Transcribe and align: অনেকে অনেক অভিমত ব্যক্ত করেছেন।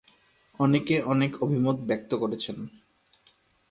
অনেকে 0.59 0.95
অনেক 1.03 1.31
অভিমত 1.43 1.77
ব্যক্ত 1.79 2.11
করেছেন। 2.15 2.57